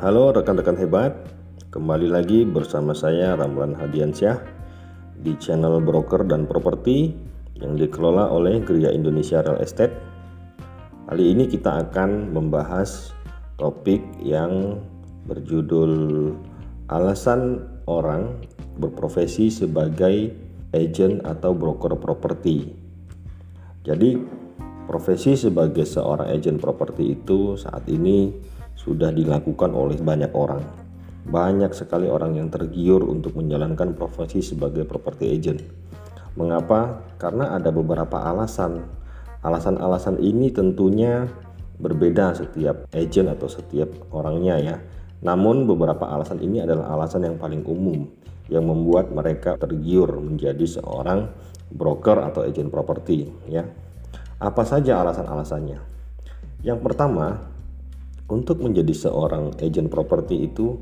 Halo 0.00 0.32
rekan-rekan 0.32 0.80
hebat, 0.80 1.12
kembali 1.76 2.08
lagi 2.08 2.48
bersama 2.48 2.96
saya 2.96 3.36
Ramlan 3.36 3.76
Hadiansyah 3.76 4.40
di 5.20 5.36
channel 5.36 5.76
broker 5.84 6.24
dan 6.24 6.48
properti 6.48 7.12
yang 7.60 7.76
dikelola 7.76 8.32
oleh 8.32 8.64
Gria 8.64 8.96
Indonesia 8.96 9.44
Real 9.44 9.60
Estate. 9.60 9.92
Kali 11.04 11.36
ini 11.36 11.44
kita 11.52 11.84
akan 11.84 12.32
membahas 12.32 13.12
topik 13.60 14.00
yang 14.24 14.80
berjudul 15.28 15.92
alasan 16.88 17.68
orang 17.84 18.40
berprofesi 18.80 19.52
sebagai 19.52 20.32
agent 20.72 21.20
atau 21.28 21.52
broker 21.52 21.92
properti. 22.00 22.72
Jadi 23.84 24.16
profesi 24.88 25.36
sebagai 25.36 25.84
seorang 25.84 26.32
agent 26.32 26.56
properti 26.56 27.20
itu 27.20 27.60
saat 27.60 27.84
ini 27.92 28.48
sudah 28.80 29.12
dilakukan 29.12 29.76
oleh 29.76 30.00
banyak 30.00 30.32
orang. 30.32 30.64
Banyak 31.28 31.76
sekali 31.76 32.08
orang 32.08 32.40
yang 32.40 32.48
tergiur 32.48 33.04
untuk 33.04 33.36
menjalankan 33.36 33.92
profesi 33.92 34.40
sebagai 34.40 34.88
property 34.88 35.28
agent. 35.36 35.60
Mengapa? 36.40 37.04
Karena 37.20 37.52
ada 37.52 37.68
beberapa 37.68 38.24
alasan. 38.24 38.80
Alasan-alasan 39.44 40.16
ini 40.24 40.48
tentunya 40.48 41.28
berbeda 41.76 42.32
setiap 42.32 42.88
agent 42.96 43.28
atau 43.28 43.52
setiap 43.52 43.92
orangnya 44.16 44.56
ya. 44.56 44.76
Namun 45.20 45.68
beberapa 45.68 46.08
alasan 46.08 46.40
ini 46.40 46.64
adalah 46.64 46.96
alasan 46.96 47.28
yang 47.28 47.36
paling 47.36 47.60
umum 47.68 48.08
yang 48.48 48.64
membuat 48.66 49.12
mereka 49.12 49.54
tergiur 49.60 50.10
menjadi 50.18 50.80
seorang 50.80 51.28
broker 51.70 52.24
atau 52.24 52.42
agent 52.42 52.72
properti 52.72 53.28
ya. 53.46 53.62
Apa 54.40 54.64
saja 54.64 55.04
alasan-alasannya? 55.04 55.78
Yang 56.64 56.78
pertama, 56.80 57.44
untuk 58.30 58.62
menjadi 58.62 58.94
seorang 58.94 59.58
agent 59.58 59.90
properti 59.90 60.46
itu 60.46 60.78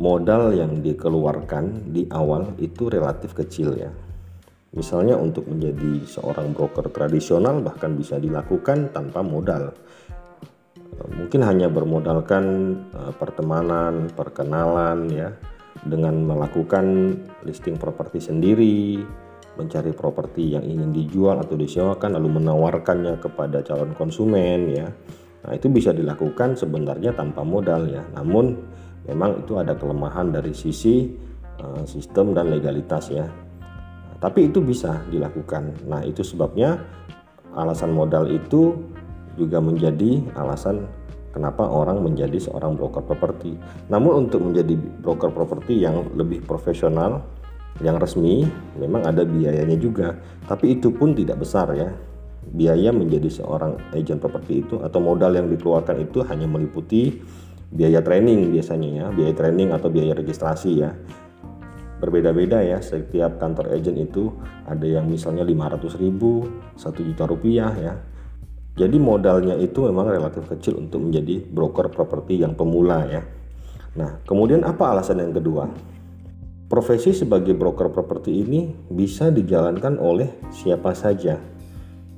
modal 0.00 0.56
yang 0.56 0.80
dikeluarkan 0.80 1.92
di 1.92 2.08
awal 2.08 2.56
itu 2.56 2.88
relatif 2.88 3.36
kecil 3.36 3.76
ya. 3.76 3.92
Misalnya 4.72 5.18
untuk 5.18 5.44
menjadi 5.50 6.08
seorang 6.08 6.56
broker 6.56 6.88
tradisional 6.88 7.60
bahkan 7.60 7.94
bisa 7.94 8.16
dilakukan 8.16 8.96
tanpa 8.96 9.20
modal. 9.20 9.76
Mungkin 11.00 11.44
hanya 11.44 11.68
bermodalkan 11.68 12.44
eh, 12.96 13.12
pertemanan, 13.14 14.08
perkenalan 14.14 15.10
ya 15.12 15.30
dengan 15.84 16.16
melakukan 16.24 17.16
listing 17.44 17.80
properti 17.80 18.20
sendiri, 18.20 19.00
mencari 19.58 19.90
properti 19.92 20.54
yang 20.54 20.64
ingin 20.64 20.92
dijual 20.94 21.40
atau 21.40 21.56
disewakan 21.58 22.16
lalu 22.16 22.40
menawarkannya 22.40 23.18
kepada 23.18 23.64
calon 23.66 23.92
konsumen 23.98 24.60
ya 24.70 24.88
Nah, 25.40 25.52
itu 25.56 25.72
bisa 25.72 25.90
dilakukan 25.96 26.56
sebenarnya 26.56 27.16
tanpa 27.16 27.40
modal 27.40 27.88
ya. 27.88 28.04
Namun 28.12 28.60
memang 29.08 29.40
itu 29.40 29.56
ada 29.56 29.72
kelemahan 29.72 30.28
dari 30.32 30.52
sisi 30.52 31.08
uh, 31.60 31.84
sistem 31.88 32.36
dan 32.36 32.52
legalitas 32.52 33.08
ya. 33.08 33.24
Nah, 33.24 34.16
tapi 34.20 34.52
itu 34.52 34.60
bisa 34.60 35.00
dilakukan. 35.08 35.88
Nah, 35.88 36.04
itu 36.04 36.20
sebabnya 36.20 36.76
alasan 37.56 37.96
modal 37.96 38.28
itu 38.28 38.76
juga 39.40 39.58
menjadi 39.64 40.20
alasan 40.36 40.84
kenapa 41.32 41.64
orang 41.64 42.04
menjadi 42.04 42.36
seorang 42.36 42.76
broker 42.76 43.00
properti. 43.00 43.56
Namun 43.88 44.28
untuk 44.28 44.44
menjadi 44.44 44.76
broker 44.76 45.32
properti 45.32 45.80
yang 45.80 46.04
lebih 46.18 46.44
profesional, 46.44 47.24
yang 47.80 47.96
resmi, 47.96 48.44
memang 48.76 49.08
ada 49.08 49.24
biayanya 49.24 49.78
juga. 49.80 50.20
Tapi 50.44 50.76
itu 50.76 50.92
pun 50.92 51.16
tidak 51.16 51.40
besar 51.40 51.72
ya 51.72 51.88
biaya 52.48 52.90
menjadi 52.90 53.28
seorang 53.28 53.92
agent 53.92 54.18
properti 54.18 54.64
itu 54.64 54.80
atau 54.80 54.98
modal 54.98 55.36
yang 55.36 55.46
dikeluarkan 55.52 56.00
itu 56.00 56.24
hanya 56.24 56.48
meliputi 56.48 57.20
biaya 57.70 58.02
training 58.02 58.50
biasanya 58.50 58.88
ya, 58.88 59.06
biaya 59.12 59.34
training 59.36 59.70
atau 59.70 59.92
biaya 59.92 60.16
registrasi 60.16 60.70
ya. 60.80 60.90
Berbeda-beda 62.00 62.64
ya, 62.64 62.80
setiap 62.80 63.36
kantor 63.36 63.76
agent 63.76 64.00
itu 64.00 64.32
ada 64.64 64.88
yang 64.88 65.04
misalnya 65.04 65.44
500 65.44 66.00
ribu, 66.00 66.48
1 66.74 67.06
juta 67.12 67.24
rupiah 67.28 67.72
ya. 67.76 67.94
Jadi 68.80 68.96
modalnya 68.96 69.60
itu 69.60 69.84
memang 69.84 70.08
relatif 70.08 70.48
kecil 70.48 70.80
untuk 70.80 71.04
menjadi 71.04 71.44
broker 71.44 71.92
properti 71.92 72.40
yang 72.40 72.56
pemula 72.56 73.04
ya. 73.04 73.20
Nah, 74.00 74.24
kemudian 74.24 74.64
apa 74.64 74.96
alasan 74.96 75.20
yang 75.20 75.36
kedua? 75.36 75.68
Profesi 76.70 77.12
sebagai 77.12 77.52
broker 77.52 77.92
properti 77.92 78.46
ini 78.46 78.72
bisa 78.88 79.28
dijalankan 79.28 80.00
oleh 80.00 80.30
siapa 80.54 80.96
saja 80.96 81.59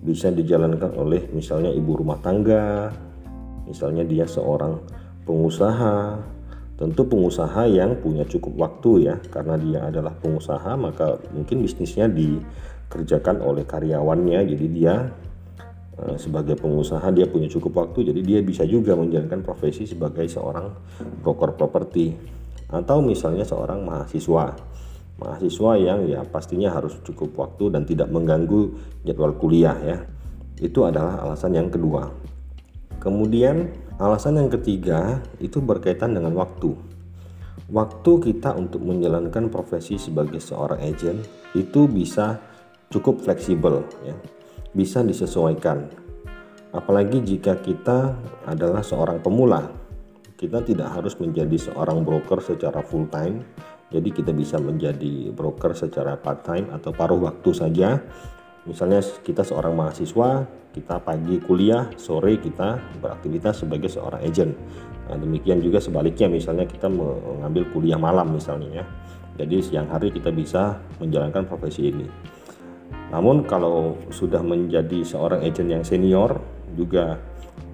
bisa 0.03 0.35
dijalankan 0.35 0.99
oleh 0.99 1.31
misalnya 1.31 1.71
ibu 1.71 1.95
rumah 1.95 2.19
tangga, 2.19 2.91
misalnya 3.65 4.03
dia 4.03 4.27
seorang 4.27 4.83
pengusaha. 5.23 6.19
Tentu 6.73 7.07
pengusaha 7.07 7.71
yang 7.71 8.03
punya 8.03 8.27
cukup 8.27 8.59
waktu 8.59 9.07
ya, 9.07 9.15
karena 9.31 9.55
dia 9.55 9.87
adalah 9.87 10.11
pengusaha 10.19 10.75
maka 10.75 11.15
mungkin 11.31 11.63
bisnisnya 11.63 12.11
dikerjakan 12.11 13.39
oleh 13.39 13.63
karyawannya, 13.63 14.43
jadi 14.51 14.67
dia 14.67 14.95
eh, 16.03 16.17
sebagai 16.19 16.59
pengusaha 16.59 17.07
dia 17.15 17.31
punya 17.31 17.47
cukup 17.47 17.87
waktu, 17.87 18.11
jadi 18.11 18.21
dia 18.27 18.39
bisa 18.43 18.67
juga 18.67 18.99
menjalankan 18.99 19.47
profesi 19.47 19.87
sebagai 19.87 20.27
seorang 20.27 20.75
broker 21.23 21.55
properti 21.55 22.19
atau 22.73 22.99
misalnya 23.05 23.45
seorang 23.47 23.85
mahasiswa 23.85 24.57
mahasiswa 25.23 25.73
yang 25.79 26.11
ya 26.11 26.27
pastinya 26.27 26.75
harus 26.75 26.99
cukup 27.07 27.39
waktu 27.39 27.71
dan 27.71 27.87
tidak 27.87 28.11
mengganggu 28.11 28.75
jadwal 29.07 29.39
kuliah 29.39 29.79
ya. 29.79 29.99
Itu 30.59 30.83
adalah 30.83 31.23
alasan 31.23 31.55
yang 31.55 31.71
kedua. 31.71 32.11
Kemudian 32.99 33.71
alasan 33.99 34.39
yang 34.39 34.51
ketiga 34.51 35.23
itu 35.39 35.63
berkaitan 35.63 36.15
dengan 36.19 36.35
waktu. 36.35 36.75
Waktu 37.73 38.13
kita 38.21 38.53
untuk 38.59 38.85
menjalankan 38.85 39.49
profesi 39.49 39.97
sebagai 39.97 40.43
seorang 40.43 40.83
agent 40.83 41.25
itu 41.57 41.89
bisa 41.89 42.37
cukup 42.93 43.23
fleksibel 43.23 43.87
ya. 44.05 44.15
Bisa 44.75 45.01
disesuaikan. 45.01 45.89
Apalagi 46.73 47.21
jika 47.21 47.61
kita 47.61 48.17
adalah 48.49 48.81
seorang 48.85 49.21
pemula. 49.21 49.69
Kita 50.37 50.59
tidak 50.59 50.91
harus 50.91 51.15
menjadi 51.23 51.55
seorang 51.55 52.03
broker 52.03 52.43
secara 52.43 52.83
full 52.83 53.07
time 53.07 53.47
jadi 53.93 54.09
kita 54.09 54.33
bisa 54.33 54.57
menjadi 54.57 55.29
broker 55.37 55.77
secara 55.77 56.17
part 56.17 56.41
time 56.49 56.73
atau 56.73 56.97
paruh 56.97 57.21
waktu 57.21 57.53
saja. 57.53 58.01
Misalnya 58.65 59.05
kita 59.21 59.45
seorang 59.45 59.77
mahasiswa, 59.77 60.49
kita 60.73 60.97
pagi 61.05 61.37
kuliah, 61.45 61.93
sore 62.01 62.41
kita 62.41 62.81
beraktivitas 63.05 63.61
sebagai 63.61 63.93
seorang 63.93 64.25
agent. 64.25 64.57
Nah, 65.13 65.21
demikian 65.21 65.61
juga 65.61 65.77
sebaliknya 65.77 66.33
misalnya 66.33 66.65
kita 66.65 66.89
mengambil 66.89 67.69
kuliah 67.75 68.01
malam 68.01 68.33
misalnya 68.33 68.81
ya. 68.81 68.85
Jadi 69.37 69.61
siang 69.61 69.93
hari 69.93 70.09
kita 70.09 70.33
bisa 70.33 70.81
menjalankan 70.97 71.45
profesi 71.45 71.93
ini. 71.93 72.07
Namun 73.13 73.45
kalau 73.45 74.01
sudah 74.09 74.41
menjadi 74.41 75.05
seorang 75.05 75.45
agent 75.45 75.69
yang 75.69 75.85
senior 75.85 76.41
juga 76.73 77.21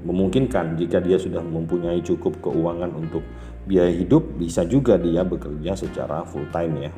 memungkinkan 0.07 0.79
jika 0.79 1.03
dia 1.03 1.19
sudah 1.19 1.43
mempunyai 1.43 1.99
cukup 2.03 2.39
keuangan 2.39 2.95
untuk 2.95 3.23
biaya 3.67 3.91
hidup 3.91 4.39
bisa 4.39 4.63
juga 4.65 4.97
dia 4.97 5.27
bekerja 5.27 5.75
secara 5.75 6.23
full 6.23 6.47
time 6.55 6.89
ya. 6.89 6.91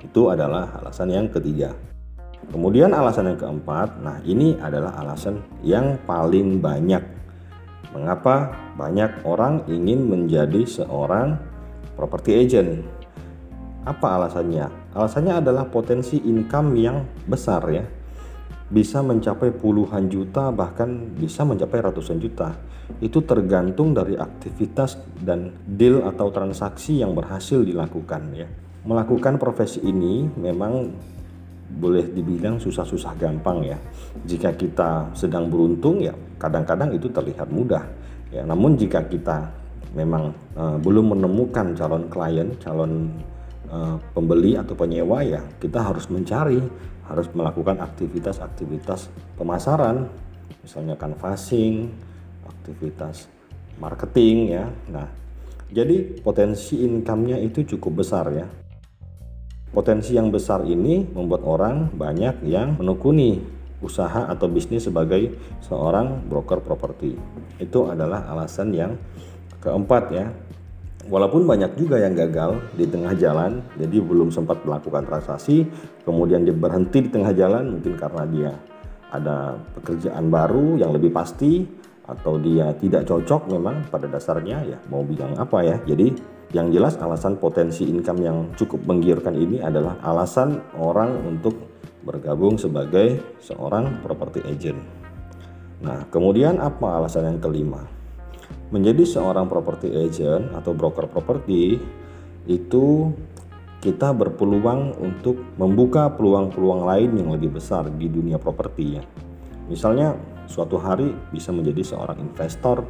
Itu 0.00 0.30
adalah 0.30 0.78
alasan 0.78 1.10
yang 1.10 1.26
ketiga. 1.28 1.74
Kemudian 2.48 2.94
alasan 2.94 3.34
yang 3.34 3.38
keempat 3.38 3.98
nah 4.00 4.22
ini 4.24 4.56
adalah 4.62 4.94
alasan 5.02 5.42
yang 5.66 5.98
paling 6.06 6.62
banyak. 6.62 7.02
Mengapa 7.92 8.54
banyak 8.78 9.26
orang 9.26 9.66
ingin 9.66 10.06
menjadi 10.06 10.64
seorang 10.64 11.36
property 11.98 12.46
agent? 12.46 12.86
Apa 13.84 14.20
alasannya? 14.20 14.68
Alasannya 14.94 15.40
adalah 15.40 15.66
potensi 15.66 16.20
income 16.20 16.76
yang 16.78 17.04
besar 17.26 17.64
ya 17.72 17.97
bisa 18.68 19.00
mencapai 19.00 19.48
puluhan 19.56 20.12
juta 20.12 20.52
bahkan 20.52 21.08
bisa 21.16 21.44
mencapai 21.44 21.80
ratusan 21.80 22.20
juta. 22.20 22.52
Itu 23.00 23.24
tergantung 23.24 23.92
dari 23.92 24.16
aktivitas 24.16 24.96
dan 25.20 25.52
deal 25.64 26.04
atau 26.04 26.32
transaksi 26.32 27.00
yang 27.00 27.12
berhasil 27.12 27.60
dilakukan 27.64 28.32
ya. 28.32 28.48
Melakukan 28.88 29.36
profesi 29.36 29.84
ini 29.84 30.24
memang 30.24 30.88
boleh 31.68 32.08
dibilang 32.08 32.56
susah-susah 32.56 33.12
gampang 33.20 33.64
ya. 33.64 33.76
Jika 34.24 34.56
kita 34.56 35.12
sedang 35.12 35.52
beruntung 35.52 36.00
ya 36.00 36.16
kadang-kadang 36.40 36.96
itu 36.96 37.12
terlihat 37.12 37.48
mudah 37.52 37.84
ya. 38.32 38.44
Namun 38.44 38.76
jika 38.76 39.04
kita 39.04 39.52
memang 39.96 40.32
uh, 40.56 40.76
belum 40.80 41.16
menemukan 41.16 41.72
calon 41.72 42.08
klien 42.12 42.52
calon 42.60 43.08
uh, 43.72 43.96
pembeli 44.12 44.56
atau 44.56 44.76
penyewa 44.76 45.24
ya 45.24 45.40
kita 45.60 45.80
harus 45.80 46.08
mencari 46.12 46.60
harus 47.08 47.26
melakukan 47.32 47.80
aktivitas-aktivitas 47.80 49.08
pemasaran, 49.40 50.12
misalnya 50.60 50.94
canvassing, 50.94 51.88
aktivitas 52.44 53.26
marketing 53.80 54.36
ya. 54.52 54.64
Nah, 54.92 55.08
jadi 55.72 56.20
potensi 56.20 56.84
income-nya 56.84 57.40
itu 57.40 57.64
cukup 57.76 58.04
besar 58.04 58.28
ya. 58.32 58.46
Potensi 59.68 60.16
yang 60.16 60.32
besar 60.32 60.64
ini 60.64 61.04
membuat 61.12 61.44
orang 61.44 61.92
banyak 61.92 62.44
yang 62.48 62.80
menekuni 62.80 63.40
usaha 63.78 64.26
atau 64.26 64.50
bisnis 64.50 64.88
sebagai 64.88 65.38
seorang 65.62 66.24
broker 66.26 66.58
properti. 66.64 67.14
Itu 67.60 67.86
adalah 67.86 68.26
alasan 68.32 68.74
yang 68.74 68.96
keempat 69.60 70.04
ya. 70.10 70.26
Walaupun 71.08 71.48
banyak 71.48 71.72
juga 71.80 71.96
yang 71.96 72.12
gagal 72.12 72.60
di 72.76 72.84
tengah 72.84 73.16
jalan, 73.16 73.64
jadi 73.80 73.96
belum 73.96 74.28
sempat 74.28 74.60
melakukan 74.68 75.08
transaksi, 75.08 75.64
kemudian 76.04 76.44
dia 76.44 76.52
berhenti 76.52 77.00
di 77.00 77.08
tengah 77.08 77.32
jalan 77.32 77.80
mungkin 77.80 77.96
karena 77.96 78.24
dia 78.28 78.52
ada 79.08 79.56
pekerjaan 79.72 80.28
baru 80.28 80.76
yang 80.76 80.92
lebih 80.92 81.08
pasti 81.08 81.64
atau 82.04 82.36
dia 82.36 82.76
tidak 82.76 83.08
cocok 83.08 83.52
memang 83.52 83.88
pada 83.88 84.08
dasarnya 84.08 84.64
ya 84.68 84.78
mau 84.92 85.00
bilang 85.00 85.32
apa 85.40 85.64
ya. 85.64 85.76
Jadi 85.88 86.12
yang 86.52 86.68
jelas 86.72 87.00
alasan 87.00 87.40
potensi 87.40 87.88
income 87.88 88.20
yang 88.20 88.38
cukup 88.56 88.84
menggiurkan 88.84 89.32
ini 89.32 89.64
adalah 89.64 89.96
alasan 90.04 90.60
orang 90.76 91.24
untuk 91.24 91.56
bergabung 92.04 92.56
sebagai 92.60 93.20
seorang 93.40 94.00
property 94.04 94.44
agent. 94.48 94.80
Nah, 95.84 96.04
kemudian 96.08 96.60
apa 96.60 97.00
alasan 97.00 97.32
yang 97.32 97.40
kelima? 97.40 97.97
Menjadi 98.68 99.04
seorang 99.04 99.48
property 99.48 99.88
agent 99.96 100.52
atau 100.52 100.76
broker 100.76 101.08
properti 101.08 101.80
itu 102.48 103.12
kita 103.78 104.10
berpeluang 104.10 104.98
untuk 104.98 105.38
membuka 105.54 106.10
peluang-peluang 106.10 106.82
lain 106.82 107.10
yang 107.14 107.30
lebih 107.30 107.54
besar 107.54 107.86
di 107.86 108.10
dunia 108.10 108.36
properti 108.36 108.98
ya. 108.98 109.04
Misalnya 109.70 110.18
suatu 110.50 110.80
hari 110.80 111.14
bisa 111.30 111.54
menjadi 111.54 111.94
seorang 111.94 112.18
investor 112.18 112.82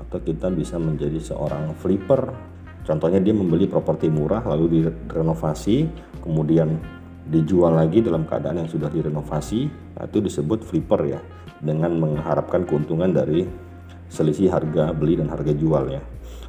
atau 0.00 0.18
kita 0.24 0.48
bisa 0.48 0.80
menjadi 0.80 1.20
seorang 1.20 1.76
flipper. 1.76 2.32
Contohnya 2.88 3.20
dia 3.20 3.36
membeli 3.36 3.68
properti 3.68 4.08
murah 4.08 4.40
lalu 4.48 4.80
direnovasi, 4.80 5.84
kemudian 6.24 6.80
dijual 7.28 7.76
lagi 7.76 8.00
dalam 8.00 8.24
keadaan 8.24 8.64
yang 8.64 8.70
sudah 8.72 8.88
direnovasi, 8.88 9.68
nah, 9.92 10.08
itu 10.08 10.24
disebut 10.24 10.64
flipper 10.64 11.04
ya, 11.04 11.20
dengan 11.60 12.00
mengharapkan 12.00 12.64
keuntungan 12.64 13.12
dari 13.12 13.44
selisih 14.08 14.52
harga 14.52 14.92
beli 14.96 15.20
dan 15.20 15.28
harga 15.28 15.52
jual 15.52 15.88
ya. 15.92 16.02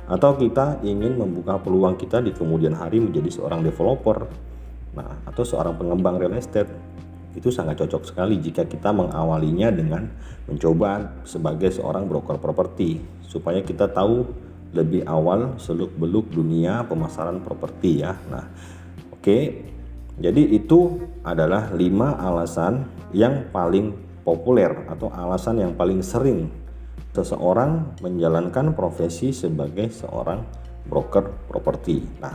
Atau 0.10 0.42
kita 0.42 0.82
ingin 0.82 1.20
membuka 1.20 1.62
peluang 1.62 1.96
kita 2.00 2.24
di 2.24 2.34
kemudian 2.34 2.74
hari 2.74 2.98
menjadi 2.98 3.30
seorang 3.30 3.62
developer, 3.62 4.26
nah 4.98 5.22
atau 5.30 5.44
seorang 5.46 5.78
pengembang 5.78 6.18
real 6.18 6.34
estate 6.34 6.72
itu 7.38 7.54
sangat 7.54 7.78
cocok 7.78 8.10
sekali 8.10 8.42
jika 8.42 8.66
kita 8.66 8.90
mengawalinya 8.90 9.70
dengan 9.70 10.10
mencoba 10.50 11.22
sebagai 11.30 11.70
seorang 11.70 12.10
broker 12.10 12.42
properti 12.42 12.98
supaya 13.22 13.62
kita 13.62 13.86
tahu 13.86 14.26
lebih 14.74 15.06
awal 15.06 15.58
seluk 15.62 15.94
beluk 15.94 16.30
dunia 16.34 16.86
pemasaran 16.90 17.42
properti 17.42 18.02
ya. 18.02 18.18
Nah, 18.30 18.50
oke. 19.14 19.22
Okay. 19.22 19.44
Jadi 20.20 20.52
itu 20.52 21.00
adalah 21.24 21.72
lima 21.72 22.20
alasan 22.20 22.84
yang 23.16 23.48
paling 23.56 23.96
populer 24.28 24.68
atau 24.92 25.08
alasan 25.16 25.64
yang 25.64 25.72
paling 25.80 26.04
sering 26.04 26.52
seseorang 27.14 28.00
menjalankan 28.06 28.78
profesi 28.78 29.34
sebagai 29.34 29.90
seorang 29.90 30.46
broker 30.86 31.50
properti. 31.50 32.02
Nah, 32.22 32.34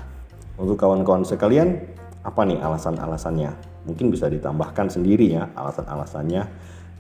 untuk 0.59 0.79
kawan-kawan 0.79 1.27
sekalian, 1.27 1.83
apa 2.23 2.41
nih 2.47 2.59
alasan-alasannya? 2.63 3.51
Mungkin 3.85 4.09
bisa 4.09 4.31
ditambahkan 4.31 4.89
sendiri 4.89 5.35
ya 5.35 5.51
alasan-alasannya. 5.55 6.43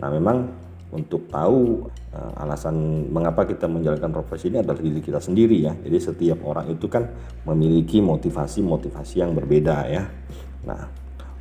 Nah, 0.03 0.09
memang 0.11 0.51
untuk 0.95 1.27
tahu 1.27 1.91
uh, 2.15 2.33
alasan 2.39 3.09
mengapa 3.11 3.43
kita 3.43 3.67
menjalankan 3.67 4.15
profesi 4.15 4.47
ini 4.47 4.63
adalah 4.63 4.79
diri 4.79 5.03
kita 5.03 5.19
sendiri 5.19 5.59
ya. 5.59 5.75
Jadi 5.75 5.99
setiap 5.99 6.39
orang 6.47 6.71
itu 6.71 6.87
kan 6.87 7.11
memiliki 7.47 7.99
motivasi-motivasi 7.99 9.19
yang 9.19 9.35
berbeda 9.35 9.77
ya. 9.91 10.07
Nah, 10.63 10.87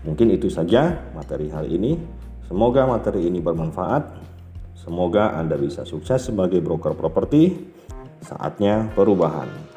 mungkin 0.02 0.34
itu 0.34 0.50
saja 0.50 1.12
materi 1.14 1.54
hari 1.54 1.78
ini. 1.78 2.02
Semoga 2.50 2.90
materi 2.90 3.30
ini 3.30 3.40
bermanfaat. 3.40 4.33
Semoga 4.78 5.38
Anda 5.38 5.56
bisa 5.56 5.88
sukses 5.88 6.30
sebagai 6.30 6.60
broker 6.60 6.94
properti. 6.98 7.56
Saatnya 8.24 8.92
perubahan. 8.96 9.73